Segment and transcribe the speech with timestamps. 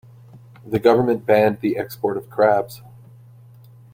[0.65, 2.81] The government banned the export of crabs.